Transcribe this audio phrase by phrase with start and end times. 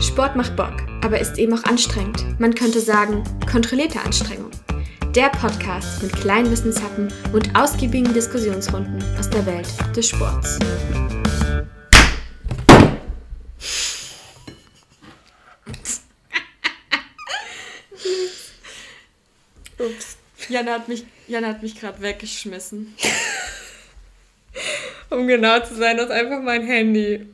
[0.00, 2.24] Sport macht Bock, aber ist eben auch anstrengend.
[2.38, 4.52] Man könnte sagen, kontrollierte Anstrengung.
[5.16, 9.66] Der Podcast mit kleinen Wissenshappen und ausgiebigen Diskussionsrunden aus der Welt
[9.96, 10.60] des Sports.
[19.78, 20.16] Ups.
[20.48, 22.94] Jana hat mich, Jana hat mich gerade weggeschmissen.
[25.10, 27.26] um genau zu sein, ist einfach mein Handy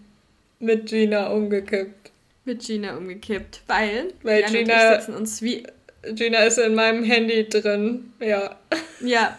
[0.60, 2.03] mit Gina umgekippt.
[2.44, 5.66] Mit Gina umgekippt, weil, weil Jana Gina, und ich sitzen uns wie...
[6.12, 8.58] Gina ist in meinem Handy drin, ja.
[9.00, 9.38] Ja.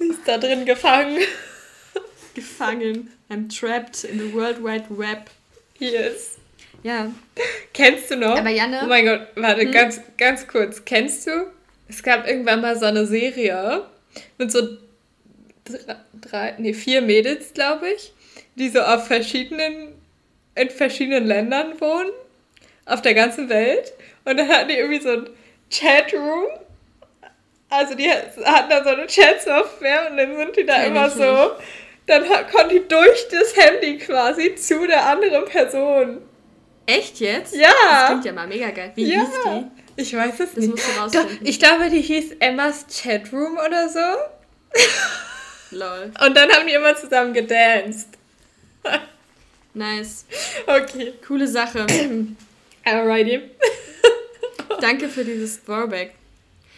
[0.00, 1.18] Die ist da drin gefangen.
[2.34, 3.10] Gefangen.
[3.30, 5.30] I'm trapped in the World Wide Web.
[5.78, 6.38] Yes.
[6.82, 7.12] Ja.
[7.72, 8.36] Kennst du noch?
[8.36, 8.80] Aber Janne...
[8.82, 9.70] Oh mein Gott, warte, Hm?
[9.72, 10.84] ganz, ganz kurz.
[10.84, 11.46] Kennst du?
[11.88, 13.86] Es gab irgendwann mal so eine Serie
[14.38, 14.78] mit so
[15.64, 18.12] drei, drei nee, vier Mädels, glaube ich,
[18.56, 19.91] die so auf verschiedenen,
[20.54, 22.10] in verschiedenen Ländern wohnen,
[22.86, 23.92] auf der ganzen Welt.
[24.24, 25.30] Und dann hatten die irgendwie so ein
[25.70, 26.46] Chatroom.
[27.70, 31.52] Also die hatten da so eine Chat-Software und dann sind die da Kenn immer so.
[32.06, 36.18] Dann konnten die durch das Handy quasi zu der anderen Person.
[36.84, 37.54] Echt jetzt?
[37.54, 37.68] Ja.
[37.90, 38.92] Das klingt ja mal mega geil.
[38.94, 39.20] Wie ja.
[39.20, 40.02] hieß die?
[40.02, 40.70] Ich weiß es Das nicht.
[40.70, 41.38] musst du rausfinden.
[41.46, 44.00] ich glaube, die hieß Emmas Chatroom oder so.
[45.70, 46.12] Lol.
[46.26, 48.08] Und dann haben die immer zusammen gedanced.
[49.74, 50.26] Nice.
[50.66, 51.14] Okay.
[51.26, 51.86] Coole Sache.
[52.84, 53.40] Alrighty.
[54.80, 56.14] Danke für dieses Throwback.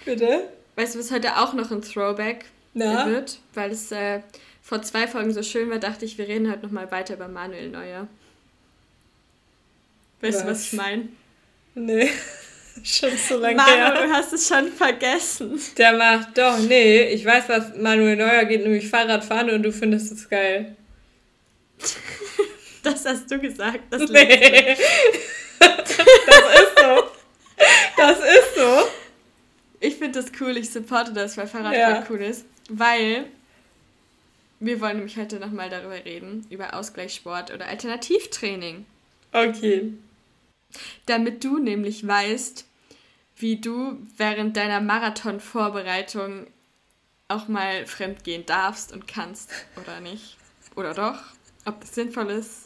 [0.05, 0.49] Bitte.
[0.77, 3.07] Weißt du, was heute auch noch ein Throwback Na?
[3.07, 3.39] wird?
[3.55, 4.21] Weil es äh,
[4.63, 7.69] vor zwei Folgen so schön war, dachte ich, wir reden heute nochmal weiter über Manuel
[7.71, 8.09] Neuer.
[10.21, 10.67] Weißt du, was Was?
[10.67, 11.09] ich meine?
[11.75, 12.11] Nee.
[12.83, 14.07] Schon so lange Manuel, her.
[14.07, 15.61] du hast es schon vergessen.
[15.79, 20.11] Der macht doch, nee, ich weiß, was Manuel Neuer geht, nämlich Fahrradfahren und du findest
[20.11, 20.75] es geil.
[22.85, 23.81] Das hast du gesagt.
[23.91, 24.09] Das.
[24.11, 24.77] Nee.
[25.59, 27.05] das ist so.
[27.97, 28.89] Das ist so.
[29.81, 32.07] Ich finde das cool, ich supporte das, weil Fahrradfahren Ja.
[32.09, 32.47] cool ist.
[32.69, 33.27] Weil
[34.61, 38.87] wir wollen nämlich heute nochmal darüber reden, über Ausgleichssport oder Alternativtraining.
[39.33, 39.93] Okay.
[41.07, 42.65] Damit du nämlich weißt,
[43.37, 46.47] wie du während deiner Marathonvorbereitung
[47.29, 49.51] auch mal fremdgehen darfst und kannst
[49.81, 50.37] oder nicht.
[50.77, 51.19] Oder doch.
[51.67, 52.64] Ob das sinnvoll ist.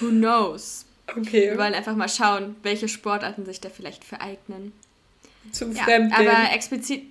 [0.00, 0.84] Who knows?
[1.16, 1.50] Okay.
[1.50, 4.72] Wir wollen einfach mal schauen, welche Sportarten sich da vielleicht vereignen.
[5.52, 6.28] Zum Ja, Fremdgehen.
[6.28, 7.04] aber explizit,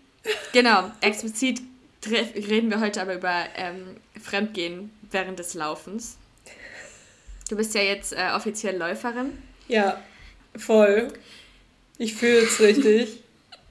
[0.53, 1.61] genau, explizit
[2.09, 6.17] reden wir heute aber über ähm, Fremdgehen während des Laufens.
[7.49, 9.41] Du bist ja jetzt äh, offiziell Läuferin.
[9.67, 9.99] Ja,
[10.55, 11.11] voll.
[11.97, 13.23] Ich fühle es richtig.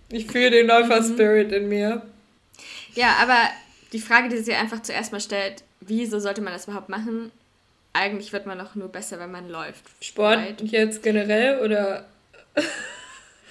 [0.08, 2.02] Ich fühle den Läufer-Spirit in mir.
[2.94, 3.38] Ja, aber
[3.92, 7.30] die Frage, die sich einfach zuerst mal stellt, wieso sollte man das überhaupt machen?
[7.98, 9.82] Eigentlich wird man doch nur besser, wenn man läuft.
[10.00, 10.60] Sport Right?
[10.62, 12.06] jetzt generell oder?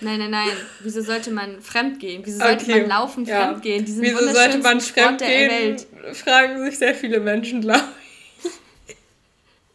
[0.02, 0.52] Nein, nein, nein.
[0.82, 2.22] Wieso sollte man fremdgehen?
[2.26, 3.48] Wieso sollte man laufen ja.
[3.48, 3.86] fremdgehen?
[3.86, 5.50] Diesen Wieso sollte man fremdgehen?
[5.50, 5.88] Welt.
[6.14, 7.86] Fragen sich sehr viele Menschen, glaube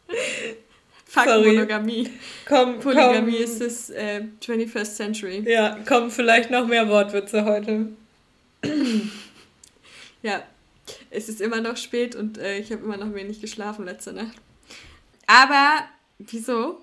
[0.08, 0.16] ich.
[1.06, 1.52] Fuck Sorry.
[1.52, 2.08] Monogamie.
[2.46, 3.42] Komm, Polygamie komm.
[3.42, 5.42] ist das äh, 21st Century.
[5.50, 7.86] Ja, kommen vielleicht noch mehr Wortwitze heute.
[10.22, 10.42] Ja,
[11.10, 14.36] es ist immer noch spät und äh, ich habe immer noch wenig geschlafen letzte Nacht.
[15.32, 15.84] Aber
[16.18, 16.80] wieso?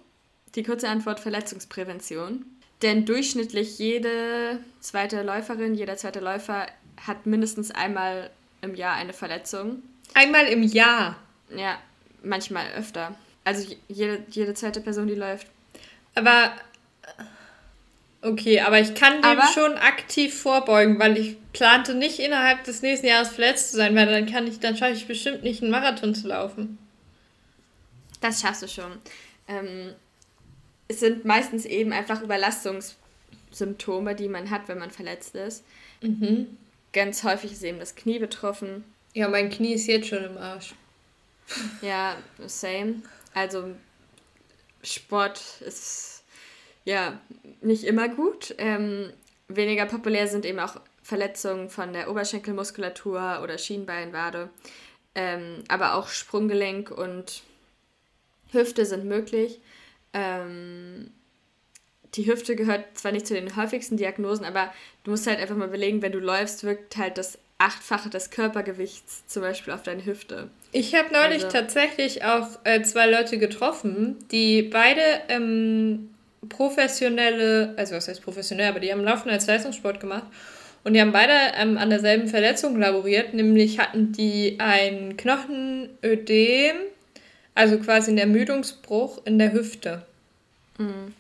[0.56, 2.46] Die kurze Antwort Verletzungsprävention.
[2.82, 6.68] Denn durchschnittlich jede zweite Läuferin, jeder zweite Läufer
[7.06, 8.30] hat mindestens einmal
[8.62, 9.84] im Jahr eine Verletzung.
[10.14, 11.18] Einmal im Jahr.
[11.56, 11.78] Ja,
[12.24, 13.16] manchmal öfter.
[13.44, 15.48] Also je- jede, jede zweite Person, die läuft.
[16.16, 16.52] Aber
[18.22, 22.82] okay, aber ich kann dem Aber- schon aktiv vorbeugen, weil ich plante nicht innerhalb des
[22.82, 25.72] nächsten Jahres verletzt zu sein, weil dann kann ich, dann schaffe ich bestimmt nicht einen
[25.72, 26.78] Marathon zu laufen.
[28.22, 28.92] Das schaffst du schon.
[29.48, 29.94] Ähm,
[30.88, 35.64] es sind meistens eben einfach Überlastungssymptome, die man hat, wenn man verletzt ist.
[36.02, 36.58] Mhm.
[36.94, 38.84] Ganz häufig ist eben das Knie betroffen.
[39.14, 40.74] Ja, mein Knie ist jetzt schon im Arsch.
[41.82, 43.02] Ja, same.
[43.34, 43.76] Also
[44.84, 46.24] Sport ist
[46.86, 47.20] ja
[47.62, 48.56] nicht immer gut.
[48.58, 49.12] Ähm,
[49.48, 54.50] weniger populär sind eben auch Verletzungen von der Oberschenkelmuskulatur oder Schienbeinwade.
[55.16, 57.44] Ähm, aber auch Sprunggelenk und
[58.52, 59.60] Hüfte sind möglich.
[60.14, 61.12] Ähm,
[62.16, 64.74] die Hüfte gehört zwar nicht zu den häufigsten Diagnosen, aber
[65.04, 69.26] du musst halt einfach mal überlegen, wenn du läufst, wirkt halt das Achtfache des Körpergewichts
[69.28, 70.50] zum Beispiel auf deine Hüfte.
[70.72, 76.12] Ich habe neulich Also- tatsächlich auch äh, zwei Leute getroffen, die beide ähm,
[76.50, 80.26] professionelle, also was heißt professionell, aber die haben Laufen als Leistungssport gemacht.
[80.84, 86.76] Und die haben beide ähm, an derselben Verletzung laboriert, nämlich hatten die ein Knochenödem,
[87.58, 90.06] also quasi einen Ermüdungsbruch in der Hüfte.
[90.78, 91.14] Mhm.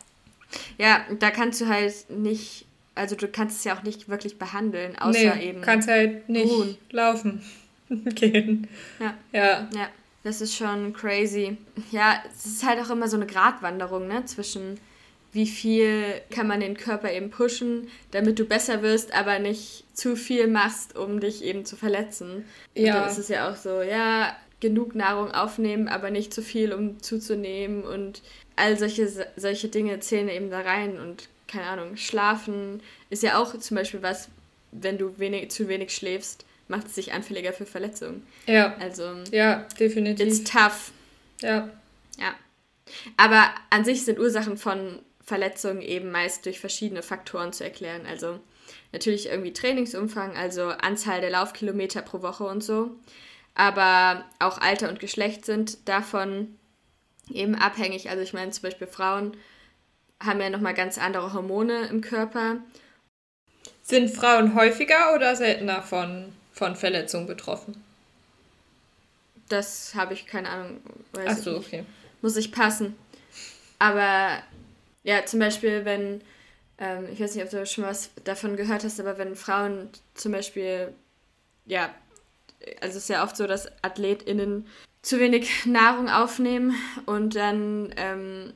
[0.77, 4.97] Ja, da kannst du halt nicht, also du kannst es ja auch nicht wirklich behandeln,
[4.97, 5.61] außer nee, eben.
[5.61, 6.77] kannst halt nicht ruhen.
[6.91, 7.41] laufen
[7.89, 8.67] gehen.
[8.99, 9.15] Ja.
[9.31, 9.67] Ja.
[9.73, 9.89] Ja,
[10.23, 11.57] das ist schon crazy.
[11.91, 14.79] Ja, es ist halt auch immer so eine Gratwanderung, ne, zwischen
[15.33, 20.15] wie viel kann man den Körper eben pushen, damit du besser wirst, aber nicht zu
[20.15, 22.45] viel machst, um dich eben zu verletzen.
[22.75, 22.93] Ja.
[22.93, 26.73] Und dann ist es ja auch so, ja, genug Nahrung aufnehmen, aber nicht zu viel,
[26.73, 28.21] um zuzunehmen und
[28.55, 33.57] all solche, solche Dinge zählen eben da rein und keine Ahnung, schlafen ist ja auch
[33.57, 34.29] zum Beispiel was,
[34.71, 38.25] wenn du wenig, zu wenig schläfst, macht es dich anfälliger für Verletzungen.
[38.45, 38.75] Ja.
[38.79, 39.15] Also.
[39.31, 40.27] Ja, definitiv.
[40.27, 40.91] It's tough.
[41.41, 41.69] Ja.
[42.19, 42.35] Ja.
[43.15, 48.05] Aber an sich sind Ursachen von Verletzungen eben meist durch verschiedene Faktoren zu erklären.
[48.05, 48.39] Also
[48.91, 52.91] natürlich irgendwie Trainingsumfang, also Anzahl der Laufkilometer pro Woche und so.
[53.57, 56.59] Aber auch Alter und Geschlecht sind davon
[57.27, 58.07] eben abhängig.
[58.11, 59.35] Also ich meine zum Beispiel Frauen
[60.23, 62.57] haben ja nochmal ganz andere Hormone im Körper.
[63.81, 67.83] Sind Frauen häufiger oder seltener von, von Verletzungen betroffen?
[69.49, 70.79] Das habe ich keine Ahnung.
[71.13, 71.83] Weiß Ach so, okay.
[72.21, 72.95] Muss ich passen.
[73.79, 74.43] Aber
[75.03, 76.21] ja, zum Beispiel, wenn,
[76.77, 80.31] ähm, ich weiß nicht, ob du schon was davon gehört hast, aber wenn Frauen zum
[80.31, 80.93] Beispiel,
[81.65, 81.89] ja,
[82.81, 84.67] also es ist ja oft so, dass AthletInnen
[85.01, 86.75] zu wenig Nahrung aufnehmen
[87.05, 88.53] und dann ähm,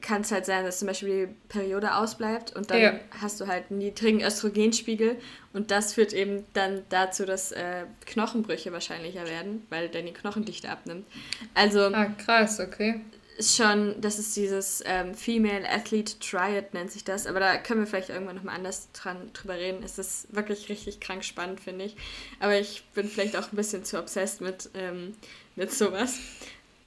[0.00, 3.00] kann es halt sein, dass zum Beispiel die Periode ausbleibt und dann ja.
[3.20, 5.16] hast du halt einen niedrigen Östrogenspiegel
[5.52, 10.68] und das führt eben dann dazu, dass äh, Knochenbrüche wahrscheinlicher werden, weil dann die Knochendichte
[10.68, 11.06] abnimmt.
[11.54, 13.00] Also ah, krass, okay.
[13.38, 17.78] Ist schon, das ist dieses ähm, Female Athlete Triad nennt sich das, aber da können
[17.78, 19.84] wir vielleicht irgendwann nochmal anders dran drüber reden.
[19.84, 21.96] Es ist wirklich richtig krank spannend, finde ich.
[22.40, 25.14] Aber ich bin vielleicht auch ein bisschen zu obsessed mit ähm,
[25.54, 26.18] mit sowas.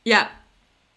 [0.04, 0.30] Ja,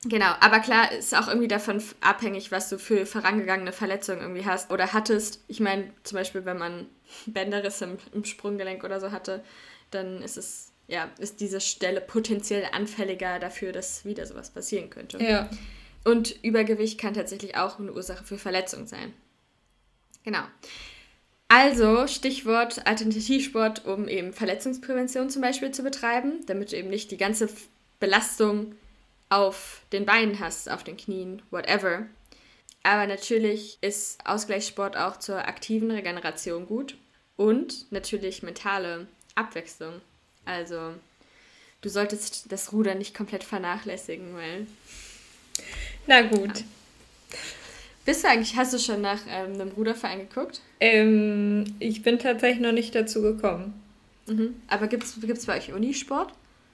[0.05, 0.33] genau.
[0.41, 4.93] Aber klar, ist auch irgendwie davon abhängig, was du für vorangegangene Verletzungen irgendwie hast oder
[4.93, 5.45] hattest.
[5.47, 6.87] Ich meine, zum Beispiel, wenn man
[7.27, 9.45] Bänderrisse im, im Sprunggelenk oder so hatte,
[9.93, 15.23] dann ist es ja, ist diese Stelle potenziell anfälliger dafür, dass wieder sowas passieren könnte.
[15.23, 15.49] Ja.
[16.05, 19.13] Und Übergewicht kann tatsächlich auch eine Ursache für Verletzungen sein.
[20.25, 20.43] Genau.
[21.49, 27.17] Also Stichwort Alternativsport, um eben Verletzungsprävention zum Beispiel zu betreiben, damit du eben nicht die
[27.17, 27.49] ganze
[28.01, 28.75] Belastung
[29.29, 32.07] auf den Beinen hast, auf den Knien, whatever.
[32.83, 36.97] Aber natürlich ist Ausgleichssport auch zur aktiven Regeneration gut
[37.37, 40.01] und natürlich mentale Abwechslung.
[40.45, 40.95] Also
[41.81, 44.67] du solltest das Ruder nicht komplett vernachlässigen, weil.
[46.07, 46.59] Na gut.
[46.59, 46.65] Ja.
[48.05, 50.61] Bist du eigentlich, hast du schon nach ähm, einem Ruderverein geguckt?
[50.79, 53.81] Ähm, ich bin tatsächlich noch nicht dazu gekommen.
[54.27, 54.55] Mhm.
[54.69, 56.33] Aber gibt es bei euch Unisport?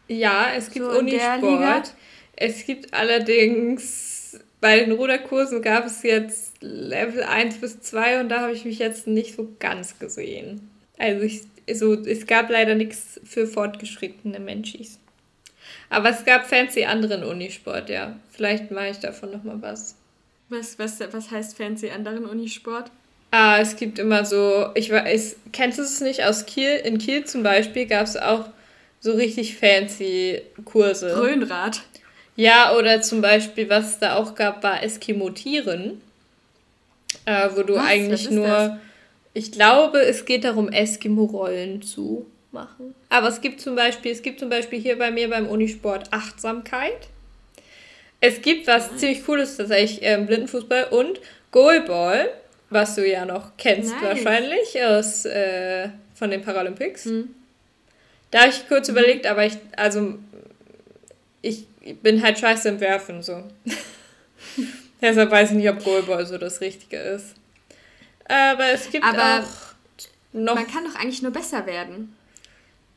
[0.09, 1.95] Ja, es gibt so Unisport.
[2.35, 8.41] Es gibt allerdings, bei den Ruderkursen gab es jetzt Level 1 bis 2 und da
[8.41, 10.69] habe ich mich jetzt nicht so ganz gesehen.
[10.99, 11.43] Also ich,
[11.75, 14.99] so, es gab leider nichts für fortgeschrittene Menschis.
[15.89, 18.17] Aber es gab fancy anderen Unisport, ja.
[18.31, 19.97] Vielleicht mache ich davon nochmal was.
[20.49, 22.91] Was, was, was heißt fancy anderen Unisport?
[23.33, 26.77] Ah, es gibt immer so, ich weiß, kennst du es nicht aus Kiel?
[26.77, 28.49] In Kiel zum Beispiel gab es auch
[29.01, 31.13] so richtig fancy Kurse.
[31.15, 31.83] Grönrad.
[32.37, 36.01] Ja, oder zum Beispiel, was da auch gab, war Eskimotieren.
[37.25, 37.87] Äh, wo du was?
[37.87, 38.73] eigentlich nur, das?
[39.33, 42.95] Ich glaube, es geht darum, Eskimo-Rollen zu machen.
[43.09, 47.09] Aber es gibt zum Beispiel, es gibt zum Beispiel hier bei mir beim Unisport Achtsamkeit.
[48.21, 48.99] Es gibt was mhm.
[48.99, 51.21] ziemlich Cooles tatsächlich ähm, Blindenfußball und
[51.53, 52.31] Goalball,
[52.69, 54.03] was du ja noch kennst nice.
[54.03, 57.07] wahrscheinlich aus, äh, von den Paralympics.
[57.07, 57.35] Mhm.
[58.31, 58.97] Da habe ich kurz mhm.
[58.97, 60.19] überlegt, aber ich, also
[61.41, 61.67] ich
[62.03, 63.45] bin halt scheiße im Werfen, so.
[65.01, 67.35] Deshalb weiß ich nicht, ob Goalball so das Richtige ist.
[68.31, 69.75] Aber es gibt aber auch
[70.33, 70.55] noch...
[70.55, 72.17] Man kann doch eigentlich nur besser werden.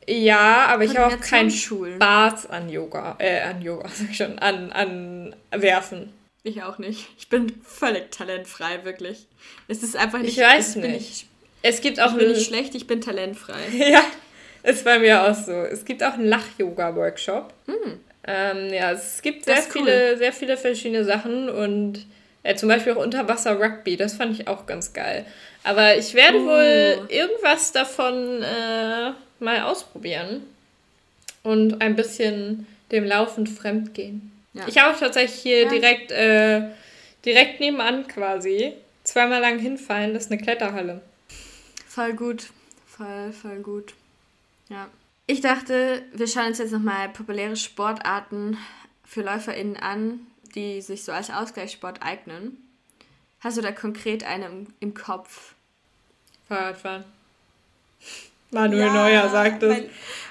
[0.06, 4.38] Ja, aber ich habe auch keinen Spaß an Yoga, äh, an Yoga, sag ich schon,
[4.38, 6.12] an, an Werfen.
[6.42, 7.08] Ich auch nicht.
[7.16, 9.26] Ich bin völlig talentfrei, wirklich.
[9.66, 10.36] Es ist einfach nicht.
[10.36, 11.10] Ich weiß nicht.
[11.10, 11.26] Ich,
[11.62, 12.12] es gibt auch.
[12.12, 13.68] Ich bin nicht schlecht, ich bin talentfrei.
[13.72, 14.04] ja,
[14.62, 15.52] ist bei mir auch so.
[15.52, 17.54] Es gibt auch einen Lach-Yoga-Workshop.
[17.66, 18.00] Hm.
[18.26, 20.18] Ähm, ja, es gibt sehr viele, cool.
[20.18, 22.06] sehr viele verschiedene Sachen und
[22.44, 23.96] äh, zum Beispiel auch Unterwasser-Rugby.
[23.96, 25.26] Das fand ich auch ganz geil.
[25.64, 26.46] Aber ich werde oh.
[26.46, 30.42] wohl irgendwas davon äh, mal ausprobieren
[31.42, 34.30] und ein bisschen dem Laufen fremd gehen.
[34.52, 34.68] Ja.
[34.68, 35.68] Ich habe tatsächlich hier ja.
[35.68, 36.68] direkt, äh,
[37.24, 40.14] direkt nebenan quasi zweimal lang hinfallen.
[40.14, 41.00] Das ist eine Kletterhalle.
[41.88, 42.50] Voll gut.
[42.86, 43.94] Voll, voll gut.
[44.68, 44.88] Ja.
[45.26, 48.58] Ich dachte, wir schauen uns jetzt nochmal populäre Sportarten
[49.04, 50.20] für LäuferInnen an,
[50.54, 52.58] die sich so als Ausgleichssport eignen.
[53.40, 55.54] Hast du da konkret eine im, im Kopf?
[56.48, 57.04] Fahrradfahren.
[58.50, 59.84] Manuel ja, Neuer sagt es.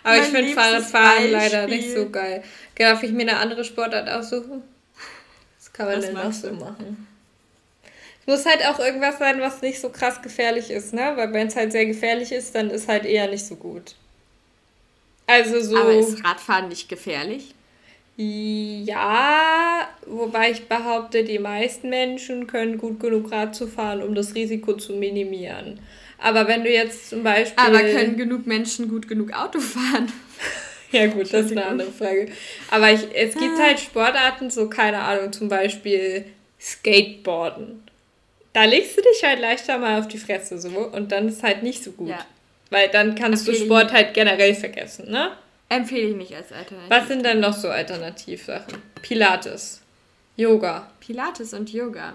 [0.04, 2.44] Aber ich finde Fahrradfahren leider nicht so geil.
[2.76, 4.64] Darf ich mir eine andere Sportart aussuchen?
[5.60, 7.08] Was kann man denn noch so machen?
[8.22, 11.14] Es muss halt auch irgendwas sein, was nicht so krass gefährlich ist, ne?
[11.16, 13.96] Weil wenn es halt sehr gefährlich ist, dann ist halt eher nicht so gut.
[15.28, 15.78] Also so.
[15.78, 17.54] Aber ist Radfahren nicht gefährlich?
[18.16, 19.73] Ja,
[20.18, 24.74] wobei ich behaupte, die meisten Menschen können gut genug Rad zu fahren, um das Risiko
[24.74, 25.80] zu minimieren.
[26.24, 27.64] Aber wenn du jetzt zum Beispiel.
[27.64, 30.12] Aber können genug Menschen gut genug Auto fahren?
[30.92, 32.30] ja, gut, das ist eine andere Frage.
[32.72, 36.26] Aber ich, es gibt halt Sportarten, so keine Ahnung, zum Beispiel
[36.60, 37.84] Skateboarden.
[38.54, 41.64] Da legst du dich halt leichter mal auf die Fresse so und dann ist halt
[41.64, 42.10] nicht so gut.
[42.10, 42.26] Ja.
[42.70, 45.32] Weil dann kannst Empfehle du Sport halt generell vergessen, ne?
[45.70, 46.90] Empfehle ich nicht als Alternative.
[46.90, 48.78] Was sind denn noch so Alternativsachen?
[49.02, 49.83] Pilates.
[50.36, 50.90] Yoga.
[51.00, 52.14] Pilates und Yoga.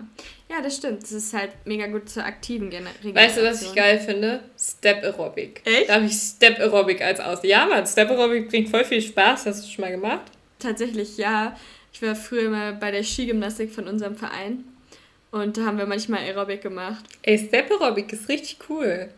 [0.48, 1.02] Ja, das stimmt.
[1.02, 3.14] Das ist halt mega gut zur aktiven Regeneration.
[3.14, 4.42] Weißt du, was ich geil finde?
[4.58, 5.62] Step Aerobic.
[5.64, 5.88] Echt?
[5.88, 7.40] Da habe ich Step Aerobic als aus.
[7.42, 9.46] Ja, Mann, Step Aerobic bringt voll viel Spaß.
[9.46, 10.32] Hast du schon mal gemacht?
[10.58, 11.56] Tatsächlich, ja.
[11.92, 14.64] Ich war früher mal bei der Skigymnastik von unserem Verein.
[15.30, 17.04] Und da haben wir manchmal Aerobic gemacht.
[17.22, 19.10] Ey, Step Aerobic ist richtig cool.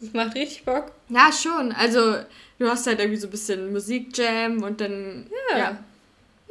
[0.00, 0.92] Das macht richtig Bock.
[1.08, 1.72] Ja, schon.
[1.72, 2.16] Also,
[2.58, 5.28] du hast halt irgendwie so ein bisschen Musikjam und dann.
[5.50, 5.58] Ja.
[5.58, 5.78] ja.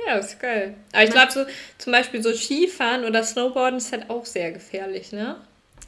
[0.06, 0.76] Ja, ist geil.
[0.94, 1.46] Aber ich glaube, so
[1.78, 5.38] zum Beispiel so Skifahren oder Snowboarden ist halt auch sehr gefährlich, ne?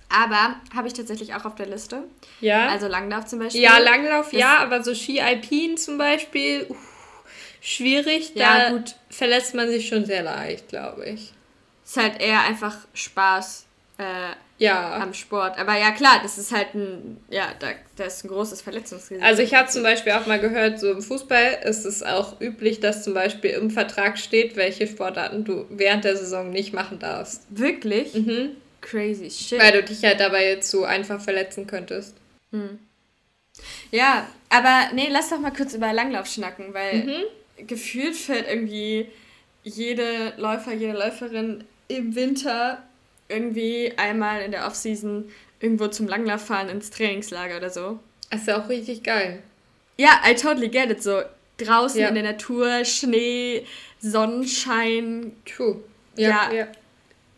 [0.09, 2.03] Aber habe ich tatsächlich auch auf der Liste.
[2.41, 2.67] Ja.
[2.67, 3.61] Also Langlauf zum Beispiel.
[3.61, 6.75] Ja, Langlauf, ja, aber so Ski Alpin zum Beispiel, uh,
[7.61, 8.31] schwierig.
[8.33, 8.95] Ja, da gut.
[9.09, 11.33] verlässt man sich schon sehr leicht, glaube ich.
[11.85, 13.67] Ist halt eher einfach Spaß
[13.99, 14.95] äh, ja.
[14.95, 15.57] am Sport.
[15.59, 19.25] Aber ja, klar, das ist halt ein, ja, da, da ist ein großes Verletzungsrisiko.
[19.25, 22.79] Also ich habe zum Beispiel auch mal gehört, so im Fußball ist es auch üblich,
[22.79, 27.43] dass zum Beispiel im Vertrag steht, welche Sportarten du während der Saison nicht machen darfst.
[27.49, 28.13] Wirklich?
[28.13, 28.51] Mhm.
[28.81, 29.59] Crazy shit.
[29.59, 32.15] Weil du dich halt dabei jetzt so einfach verletzen könntest.
[32.51, 32.79] Mhm.
[33.91, 37.67] Ja, aber nee, lass doch mal kurz über Langlauf schnacken, weil mhm.
[37.67, 39.09] gefühlt fällt irgendwie
[39.63, 42.81] jede Läufer, jede Läuferin im Winter
[43.29, 47.99] irgendwie einmal in der Offseason irgendwo zum Langlauf fahren ins Trainingslager oder so.
[48.29, 49.41] Das ist ja auch richtig geil.
[49.97, 51.01] Ja, I totally get it.
[51.03, 51.21] So
[51.57, 52.07] draußen ja.
[52.07, 53.65] in der Natur, Schnee,
[53.99, 55.33] Sonnenschein.
[55.45, 55.81] True.
[56.15, 56.53] Ja, ja.
[56.53, 56.67] ja.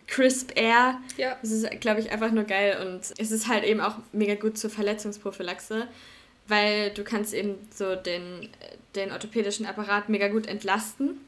[0.07, 1.00] Crisp Air.
[1.17, 1.38] Ja.
[1.41, 2.77] Das ist, glaube ich, einfach nur geil.
[2.86, 5.88] Und es ist halt eben auch mega gut zur Verletzungsprophylaxe,
[6.48, 8.50] weil du kannst eben so den,
[8.95, 11.19] den orthopädischen Apparat mega gut entlasten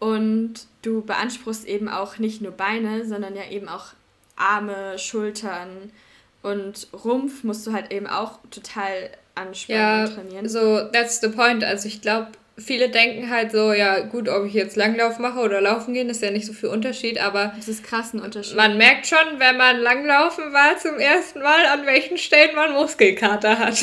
[0.00, 3.86] und du beanspruchst eben auch nicht nur Beine, sondern ja eben auch
[4.34, 5.92] Arme, Schultern
[6.42, 10.48] und Rumpf musst du halt eben auch total anspannen ja, und trainieren.
[10.48, 11.62] So, that's the point.
[11.62, 15.60] Also ich glaube, viele denken halt so, ja gut, ob ich jetzt Langlauf mache oder
[15.60, 17.52] laufen gehen, ist ja nicht so viel Unterschied, aber...
[17.56, 18.56] Das ist krass ein Unterschied.
[18.56, 23.58] Man merkt schon, wenn man Langlaufen war zum ersten Mal, an welchen Stellen man Muskelkater
[23.58, 23.82] hat.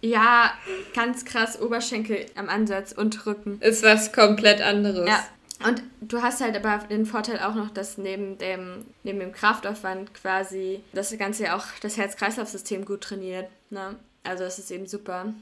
[0.00, 0.52] Ja,
[0.94, 3.60] ganz krass Oberschenkel am Ansatz und Rücken.
[3.60, 5.08] Ist was komplett anderes.
[5.08, 5.24] Ja.
[5.66, 10.14] Und du hast halt aber den Vorteil auch noch, dass neben dem, neben dem Kraftaufwand
[10.14, 13.50] quasi das Ganze ja auch das Herz-Kreislauf-System gut trainiert.
[13.68, 13.96] Ne?
[14.22, 15.34] Also das ist eben super.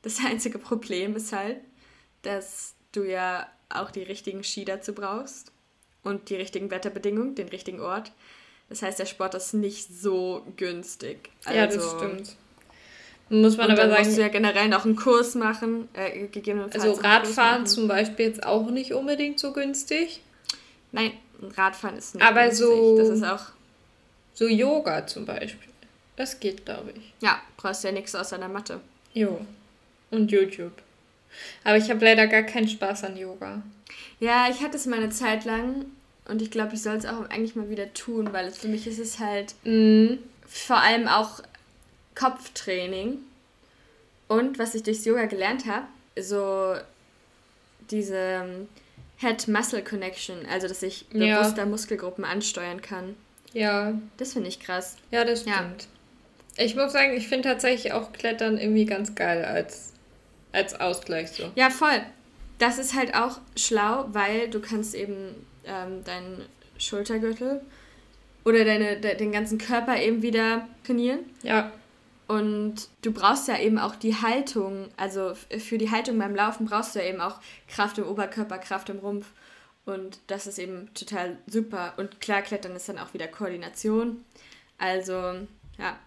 [0.00, 1.58] Das einzige Problem ist halt,
[2.22, 5.52] dass du ja auch die richtigen Ski dazu brauchst
[6.02, 8.12] und die richtigen Wetterbedingungen, den richtigen Ort.
[8.70, 11.30] Das heißt, der Sport ist nicht so günstig.
[11.44, 12.36] Also, ja, das also stimmt.
[13.30, 14.04] Muss man und aber sagen.
[14.04, 16.84] musst du ja generell noch einen Kurs machen, äh, gegebenenfalls.
[16.84, 20.20] Also Radfahren zum Beispiel jetzt auch nicht unbedingt so günstig.
[20.92, 21.12] Nein,
[21.56, 22.66] Radfahren ist nicht aber günstig.
[22.66, 23.46] So, das ist auch.
[24.34, 25.72] So Yoga zum Beispiel.
[26.16, 27.12] Das geht, glaube ich.
[27.20, 28.80] Ja, brauchst ja nichts außer der Matte.
[29.14, 29.40] Jo.
[30.10, 30.72] Und YouTube.
[31.64, 33.62] Aber ich habe leider gar keinen Spaß an Yoga.
[34.20, 35.86] Ja, ich hatte es mal eine Zeit lang
[36.28, 38.86] und ich glaube, ich soll es auch eigentlich mal wieder tun, weil es für mich
[38.86, 40.18] ist es halt mm.
[40.46, 41.40] vor allem auch
[42.14, 43.18] Kopftraining.
[44.28, 45.86] Und was ich durchs Yoga gelernt habe,
[46.18, 46.74] so
[47.90, 48.68] diese ähm,
[49.18, 51.38] Head-Muscle-Connection, also dass ich ja.
[51.38, 53.16] bewusster Muskelgruppen ansteuern kann.
[53.52, 53.94] Ja.
[54.16, 54.96] Das finde ich krass.
[55.10, 55.56] Ja, das stimmt.
[55.56, 56.64] Ja.
[56.64, 59.92] Ich muss sagen, ich finde tatsächlich auch Klettern irgendwie ganz geil als,
[60.52, 61.50] als Ausgleich so.
[61.56, 62.00] Ja, voll.
[62.58, 66.42] Das ist halt auch schlau, weil du kannst eben ähm, deinen
[66.78, 67.60] Schultergürtel
[68.44, 71.20] oder deine, de, den ganzen Körper eben wieder trainieren.
[71.42, 71.72] Ja.
[72.26, 76.94] Und du brauchst ja eben auch die Haltung, also für die Haltung beim Laufen brauchst
[76.94, 77.38] du ja eben auch
[77.68, 79.26] Kraft im Oberkörper, Kraft im Rumpf.
[79.84, 81.92] Und das ist eben total super.
[81.98, 84.24] Und klar, Klettern ist dann auch wieder Koordination.
[84.78, 85.12] Also,
[85.78, 85.98] ja.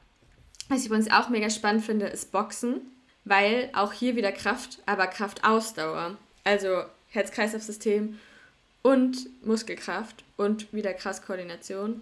[0.70, 2.82] Was ich übrigens auch mega spannend finde, ist Boxen,
[3.24, 6.18] weil auch hier wieder Kraft, aber Kraftausdauer.
[6.44, 8.20] Also Herz-Kreislauf-System
[8.82, 12.02] und Muskelkraft und wieder krass Koordination.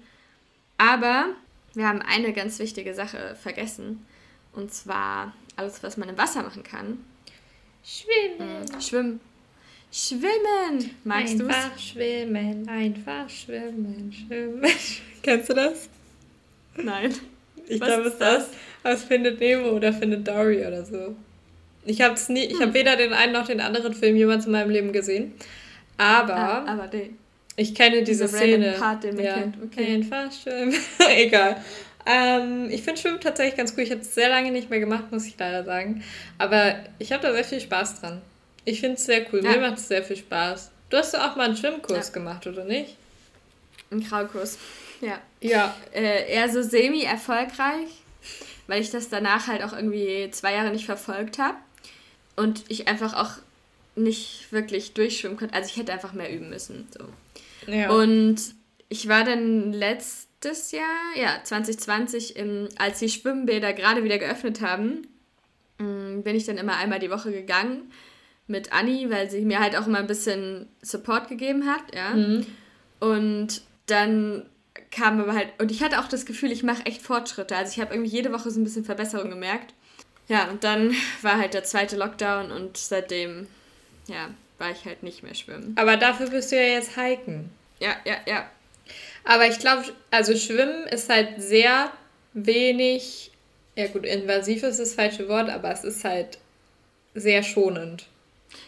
[0.78, 1.28] Aber
[1.76, 4.06] wir haben eine ganz wichtige Sache vergessen.
[4.54, 7.04] Und zwar alles, was man im Wasser machen kann.
[7.84, 8.62] Schwimmen.
[8.62, 8.82] Mhm.
[8.82, 9.20] Schwimmen.
[9.92, 10.92] Schwimmen.
[11.04, 14.70] Magst du Einfach schwimmen, einfach schwimmen, schwimmen.
[15.22, 15.90] Kennst du das?
[16.76, 17.14] Nein.
[17.68, 18.50] Ich glaube, es ist das
[18.84, 21.16] aus Findet Nemo oder Findet Dory oder so.
[21.86, 22.62] Ich habe nie, ich hm.
[22.62, 25.34] habe weder den einen noch den anderen Film jemals in meinem Leben gesehen.
[25.98, 27.18] Aber, ah, aber den.
[27.56, 28.74] Ich kenne diese Szene.
[28.74, 29.34] Part, den man ja.
[29.36, 29.58] kennt.
[29.64, 29.96] Okay.
[29.96, 30.76] Einfach schwimmen.
[31.10, 31.64] Egal.
[32.06, 33.84] Ähm, ich finde Schwimmen tatsächlich ganz cool.
[33.84, 36.04] Ich habe es sehr lange nicht mehr gemacht, muss ich leider sagen.
[36.38, 38.22] Aber ich habe da sehr viel Spaß dran.
[38.66, 39.44] Ich finde es sehr cool.
[39.44, 39.52] Ja.
[39.52, 40.72] Mir macht es sehr viel Spaß.
[40.90, 42.14] Du hast ja auch mal einen Schwimmkurs ja.
[42.14, 42.96] gemacht, oder nicht?
[43.90, 44.58] Einen Kraukurs.
[45.02, 45.20] Ja.
[45.42, 45.76] Ja.
[45.94, 47.90] Äh, eher so semi-erfolgreich,
[48.68, 51.58] weil ich das danach halt auch irgendwie zwei Jahre nicht verfolgt habe.
[52.36, 53.32] Und ich einfach auch
[53.96, 55.56] nicht wirklich durchschwimmen konnte.
[55.56, 56.88] Also ich hätte einfach mehr üben müssen.
[56.96, 57.06] So.
[57.68, 57.92] Ja.
[57.92, 58.38] Und
[58.90, 65.08] ich war dann letztes Jahr, ja, 2020, im, als die Schwimmbäder gerade wieder geöffnet haben,
[65.80, 67.92] mm, bin ich dann immer einmal die Woche gegangen
[68.48, 72.14] mit Anni, weil sie mir halt auch immer ein bisschen Support gegeben hat, ja.
[72.14, 72.46] Mhm.
[73.00, 74.46] Und dann
[74.92, 77.56] kam aber halt, und ich hatte auch das Gefühl, ich mache echt Fortschritte.
[77.56, 79.74] Also ich habe irgendwie jede Woche so ein bisschen Verbesserung gemerkt.
[80.28, 83.48] Ja, und dann war halt der zweite Lockdown und seitdem,
[84.08, 85.76] ja, war ich halt nicht mehr schwimmen.
[85.78, 87.50] Aber dafür bist du ja jetzt hiken.
[87.80, 88.50] Ja, ja, ja.
[89.24, 91.92] Aber ich glaube, also Schwimmen ist halt sehr
[92.34, 93.32] wenig,
[93.76, 96.38] ja gut, invasiv ist das falsche Wort, aber es ist halt
[97.16, 98.06] sehr schonend.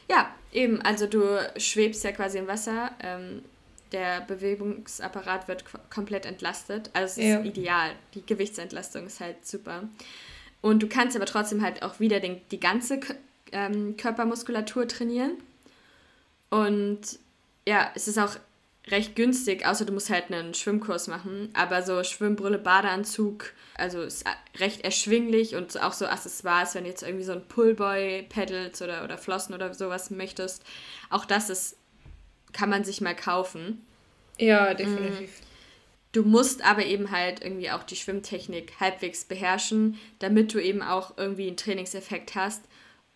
[0.10, 0.82] Ja, eben.
[0.82, 1.24] Also du
[1.58, 2.92] schwebst ja quasi im Wasser.
[3.02, 3.44] Ähm,
[3.92, 6.90] der Bewegungsapparat wird komplett entlastet.
[6.94, 7.42] Also es ist ja.
[7.42, 7.92] ideal.
[8.16, 9.84] Die Gewichtsentlastung ist halt super.
[10.62, 13.00] Und du kannst aber trotzdem halt auch wieder den, die ganze
[13.52, 15.38] ähm, Körpermuskulatur trainieren.
[16.50, 17.20] Und
[17.66, 18.38] ja, es ist auch
[18.90, 21.50] recht günstig, außer du musst halt einen Schwimmkurs machen.
[21.54, 24.26] Aber so Schwimmbrille, Badeanzug, also ist
[24.60, 29.04] recht erschwinglich und auch so Accessoires, wenn du jetzt irgendwie so ein Pullboy, Pedals oder,
[29.04, 30.64] oder Flossen oder sowas möchtest.
[31.10, 31.76] Auch das ist,
[32.54, 33.86] kann man sich mal kaufen.
[34.38, 35.42] Ja, definitiv.
[35.42, 35.48] Mm.
[36.14, 41.18] Du musst aber eben halt irgendwie auch die Schwimmtechnik halbwegs beherrschen, damit du eben auch
[41.18, 42.64] irgendwie einen Trainingseffekt hast.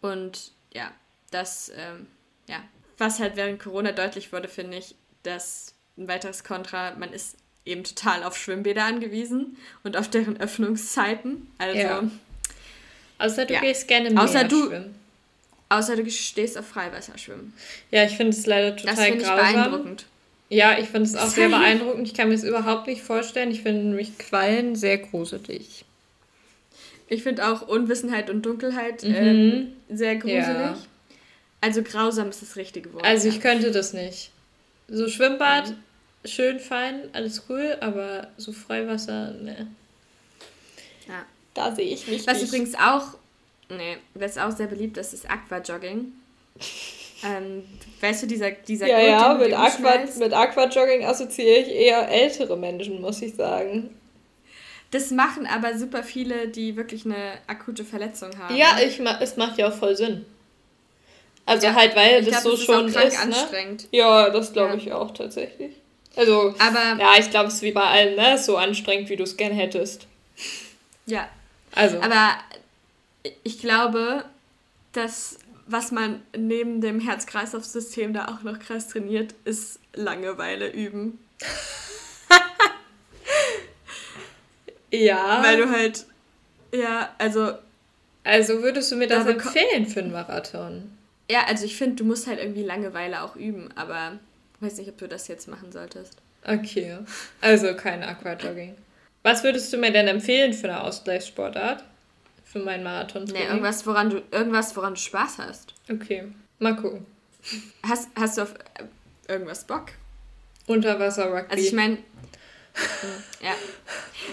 [0.02, 0.92] Und ja,
[1.32, 2.08] das, ähm,
[2.48, 2.62] ja,
[3.02, 7.36] was halt während Corona deutlich wurde, finde ich, dass ein weiteres Kontra, man ist
[7.66, 11.48] eben total auf Schwimmbäder angewiesen und auf deren Öffnungszeiten.
[11.58, 12.04] Also, ja.
[13.18, 13.60] Außer du ja.
[13.60, 14.96] gehst gerne mehr außer du, schwimmen.
[15.70, 17.54] Außer du stehst auf Freiwasserschwimmen.
[17.92, 19.46] Ja, ich finde es leider total das grausam.
[19.46, 20.06] Ich beeindruckend.
[20.50, 22.08] Ja, ich finde es auch sehr beeindruckend.
[22.08, 23.52] Ich kann mir es überhaupt nicht vorstellen.
[23.52, 25.86] Ich finde nämlich Quallen sehr gruselig.
[27.08, 29.16] Ich finde auch Unwissenheit und Dunkelheit mhm.
[29.16, 30.46] ähm, sehr gruselig.
[30.46, 30.78] Ja.
[31.62, 33.06] Also grausam ist das richtige Wort.
[33.06, 34.32] Also ich könnte das nicht.
[34.88, 36.28] So Schwimmbad, mhm.
[36.28, 39.68] schön fein, alles cool, aber so Freiwasser, ne.
[41.08, 41.26] Ja.
[41.54, 42.26] Da sehe ich mich.
[42.28, 42.48] Was nicht.
[42.48, 43.16] übrigens auch,
[43.70, 46.12] ne, was auch sehr beliebt ist, ist Aquajogging.
[47.24, 47.64] ähm,
[48.00, 53.02] weißt du, dieser, dieser Ja, ja, mit, Aqua, mit Aquajogging assoziiere ich eher ältere Menschen,
[53.02, 53.96] muss ich sagen.
[54.92, 58.56] Das machen aber super viele, die wirklich eine akute Verletzung haben.
[58.56, 60.26] Ja, ich, es macht ja auch voll Sinn.
[61.46, 62.96] Also ja, halt, weil das glaub, so schon ist.
[62.96, 63.20] ist ne?
[63.20, 63.88] anstrengend.
[63.92, 64.78] Ja, das glaube ja.
[64.78, 65.74] ich auch tatsächlich.
[66.16, 68.38] Also, aber, ja, ich glaube, es ist wie bei allen, ne?
[68.38, 70.08] So anstrengend, wie du es gern hättest.
[71.06, 71.30] Ja.
[71.74, 72.02] Also.
[72.02, 72.36] Aber
[73.44, 74.26] ich glaube,
[74.92, 81.20] dass was man neben dem Herz-Kreislauf-System da auch noch krass trainiert, ist Langeweile üben.
[84.92, 85.42] ja.
[85.44, 86.06] Weil du halt,
[86.74, 87.54] ja, also.
[88.24, 90.96] Also würdest du mir das empfehlen für einen Marathon?
[91.32, 94.20] Ja, also ich finde, du musst halt irgendwie Langeweile auch üben, aber
[94.56, 96.18] ich weiß nicht, ob du das jetzt machen solltest.
[96.46, 96.98] Okay,
[97.40, 98.76] also kein Aquajogging.
[99.24, 101.86] Was würdest du mir denn empfehlen für eine Ausgleichssportart?
[102.44, 103.24] Für meinen Marathon?
[103.24, 105.74] Nee, irgendwas, woran du, irgendwas, woran du Spaß hast.
[105.90, 106.26] Okay,
[106.60, 107.06] mal gucken.
[107.88, 109.86] Hast, hast du auf äh, irgendwas Bock?
[110.68, 111.50] Unterwasser-Rugby.
[111.50, 111.98] Also ich meine,
[113.42, 113.54] ja.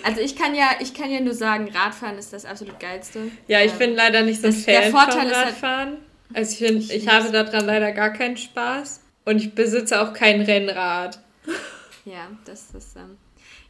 [0.02, 3.30] Also ich kann ja, ich kann ja nur sagen, Radfahren ist das absolut geilste.
[3.46, 5.88] Ja, ich ähm, bin leider nicht so ein Fan der Vorteil von Radfahren.
[5.88, 10.00] Ist halt, also ich finde, ich habe daran leider gar keinen Spaß und ich besitze
[10.00, 11.20] auch kein Rennrad.
[12.04, 12.96] Ja, das ist.
[12.96, 13.18] Ähm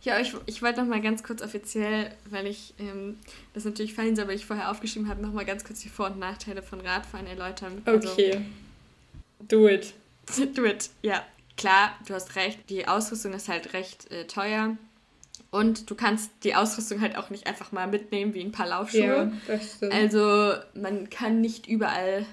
[0.03, 3.19] ja, ich, ich wollte noch mal ganz kurz offiziell, weil ich ähm,
[3.53, 6.07] das natürlich fein soll, weil ich vorher aufgeschrieben habe, noch mal ganz kurz die Vor-
[6.07, 7.83] und Nachteile von Radfahren erläutern.
[7.85, 8.35] Also okay.
[8.35, 8.45] Also,
[9.49, 9.93] Do it.
[10.55, 11.25] Do it, ja.
[11.57, 14.77] Klar, du hast recht, die Ausrüstung ist halt recht äh, teuer.
[15.51, 19.03] Und du kannst die Ausrüstung halt auch nicht einfach mal mitnehmen wie ein paar Laufschuhe.
[19.03, 19.93] Ja, das stimmt.
[19.93, 22.27] Also man kann nicht überall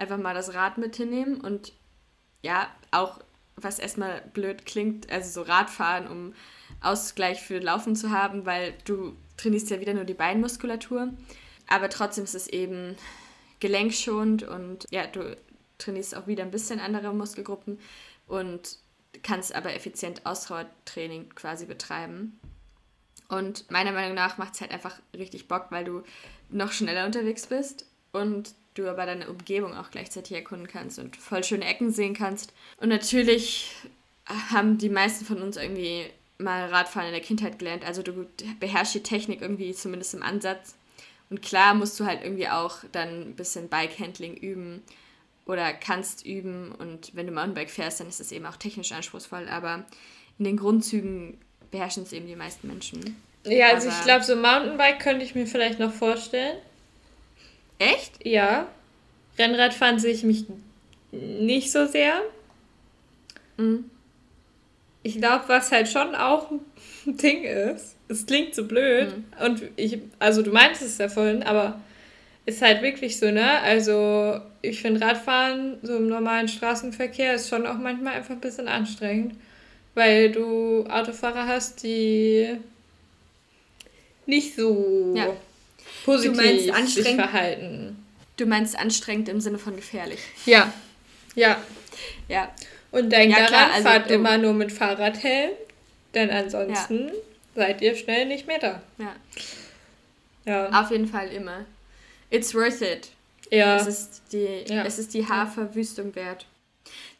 [0.00, 1.40] einfach mal das Rad mit hinnehmen.
[1.40, 1.72] Und
[2.42, 3.20] ja, auch
[3.56, 6.34] was erstmal blöd klingt, also so Radfahren, um
[6.80, 11.12] Ausgleich für Laufen zu haben, weil du trainierst ja wieder nur die Beinmuskulatur.
[11.68, 12.96] Aber trotzdem ist es eben
[13.60, 15.36] gelenkschonend und ja, du
[15.78, 17.78] trainierst auch wieder ein bisschen andere Muskelgruppen
[18.26, 18.78] und
[19.22, 22.40] kannst aber effizient Ausdauertraining quasi betreiben.
[23.28, 26.02] Und meiner Meinung nach macht es halt einfach richtig Bock, weil du
[26.48, 31.44] noch schneller unterwegs bist und du aber deine Umgebung auch gleichzeitig erkunden kannst und voll
[31.44, 32.52] schöne Ecken sehen kannst.
[32.78, 33.74] Und natürlich
[34.26, 36.06] haben die meisten von uns irgendwie
[36.38, 37.84] mal Radfahren in der Kindheit gelernt.
[37.84, 38.26] Also du
[38.58, 40.74] beherrschst die Technik irgendwie zumindest im Ansatz.
[41.28, 44.82] Und klar musst du halt irgendwie auch dann ein bisschen Bike-Handling üben
[45.46, 46.72] oder kannst üben.
[46.72, 49.48] Und wenn du Mountainbike fährst, dann ist es eben auch technisch anspruchsvoll.
[49.48, 49.84] Aber
[50.38, 51.38] in den Grundzügen
[51.70, 53.16] beherrschen es eben die meisten Menschen.
[53.44, 56.58] Ja, also Aber ich glaube, so Mountainbike könnte ich mir vielleicht noch vorstellen.
[57.80, 58.24] Echt?
[58.24, 58.68] Ja.
[59.38, 60.44] Rennradfahren sehe ich mich
[61.12, 62.20] nicht so sehr.
[63.56, 63.86] Mhm.
[65.02, 66.60] Ich glaube, was halt schon auch ein
[67.06, 69.44] Ding ist, es klingt so blöd mhm.
[69.44, 71.80] und ich, also du meinst es ja vorhin, aber
[72.44, 73.60] ist halt wirklich so, ne?
[73.60, 78.68] Also ich finde Radfahren so im normalen Straßenverkehr ist schon auch manchmal einfach ein bisschen
[78.68, 79.36] anstrengend,
[79.94, 82.58] weil du Autofahrer hast, die
[84.26, 85.28] nicht so ja.
[86.04, 88.06] Positiv du meinst anstrengend, sich verhalten.
[88.36, 90.20] Du meinst anstrengend im Sinne von gefährlich.
[90.46, 90.72] Ja.
[91.34, 91.62] Ja.
[92.28, 92.52] Ja.
[92.90, 95.52] Und denkt ja, daran, also fahrt immer nur mit Fahrradhelm,
[96.14, 97.14] denn ansonsten ja.
[97.54, 98.82] seid ihr schnell nicht mehr da.
[98.98, 99.14] Ja.
[100.44, 100.80] ja.
[100.80, 101.66] Auf jeden Fall immer.
[102.30, 103.10] It's worth it.
[103.50, 103.76] Ja.
[103.76, 104.84] Es ist die, ja.
[104.84, 106.46] es ist die Haarverwüstung wert.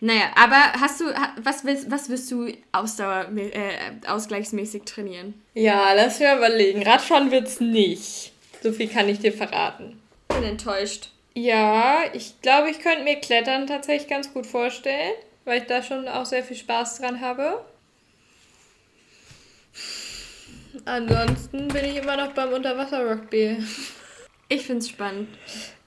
[0.01, 1.05] Naja, aber hast du,
[1.43, 5.35] was willst, was willst du Ausdauer, äh, ausgleichsmäßig trainieren?
[5.55, 6.83] Ja, lass mir überlegen.
[6.83, 8.30] Radfahren wird's nicht.
[8.62, 10.01] So viel kann ich dir verraten.
[10.29, 11.11] Bin enttäuscht.
[11.35, 16.07] Ja, ich glaube, ich könnte mir Klettern tatsächlich ganz gut vorstellen weil ich da schon
[16.09, 17.64] auch sehr viel Spaß dran habe.
[20.85, 23.59] Ansonsten bin ich immer noch beim Unterwasser-Rugby.
[24.49, 25.29] Ich finde es spannend.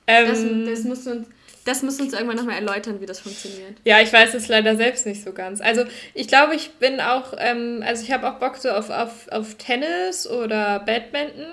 [0.06, 1.28] Ähm, das, das, musst du uns,
[1.66, 3.78] das musst du uns irgendwann nochmal erläutern, wie das funktioniert.
[3.86, 5.62] Ja, ich weiß es leider selbst nicht so ganz.
[5.62, 9.30] Also ich glaube, ich bin auch, ähm, also ich habe auch Bock so auf, auf,
[9.32, 11.46] auf Tennis oder Badminton.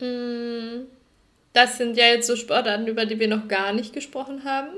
[0.00, 0.86] Mm,
[1.52, 4.70] das sind ja jetzt so Sportarten, über die wir noch gar nicht gesprochen haben.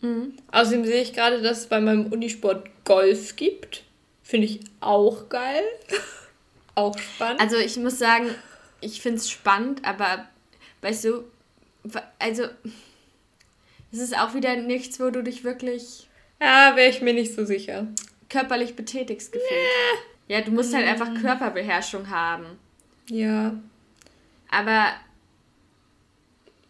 [0.00, 0.34] Mhm.
[0.50, 3.84] Außerdem sehe ich gerade, dass es bei meinem Unisport Golf gibt.
[4.22, 5.62] Finde ich auch geil.
[6.74, 7.40] auch spannend.
[7.40, 8.28] Also ich muss sagen,
[8.80, 10.28] ich finde es spannend, aber
[10.82, 11.24] weißt du,
[12.18, 12.44] also
[13.92, 16.08] es ist auch wieder nichts, wo du dich wirklich.
[16.40, 17.86] Ja, wäre ich mir nicht so sicher.
[18.28, 19.50] Körperlich betätigst gefühlt.
[20.28, 21.20] Ja, ja du musst halt einfach mhm.
[21.20, 22.46] Körperbeherrschung haben.
[23.08, 23.54] Ja.
[24.52, 24.92] Aber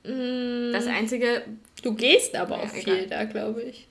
[0.04, 1.42] das Einzige,
[1.82, 3.06] Du gehst aber ja, auch viel egal.
[3.08, 3.86] da, glaube ich.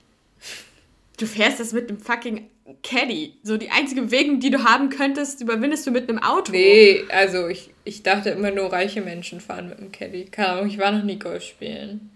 [1.18, 2.48] Du fährst das mit einem fucking
[2.82, 3.34] Caddy.
[3.42, 6.52] So die einzige Bewegung, die du haben könntest, überwindest du mit einem Auto.
[6.52, 10.24] Nee, also ich, ich dachte immer nur reiche Menschen fahren mit einem Caddy.
[10.24, 12.10] Keine Ahnung, ich war noch nie Golf spielen.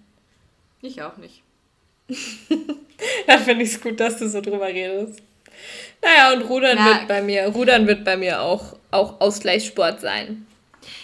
[0.81, 1.43] Ich auch nicht.
[3.27, 5.21] da finde ich es gut, dass du so drüber redest.
[6.03, 10.47] Naja, und Rudern Na, wird bei mir, Rudern wird bei mir auch, auch Ausgleichssport sein.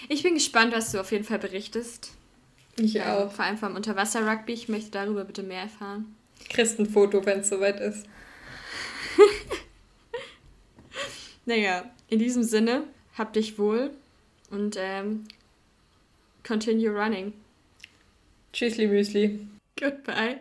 [0.09, 2.13] Ich bin gespannt, was du auf jeden Fall berichtest.
[2.77, 3.33] Ich ja, auch.
[3.33, 4.53] Vor allem vom Unterwasser-Rugby.
[4.53, 6.17] Ich möchte darüber bitte mehr erfahren.
[6.49, 8.07] Kriegst ein Foto, wenn es soweit ist.
[11.47, 12.85] naja, in diesem Sinne,
[13.17, 13.91] hab dich wohl
[14.51, 15.25] und ähm,
[16.47, 17.33] continue running.
[18.53, 19.47] Tschüssli Müsli.
[19.79, 20.41] Goodbye.